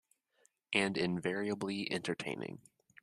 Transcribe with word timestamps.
And 0.73 0.97
invariably 0.97 1.83
entertaining. 1.91 2.57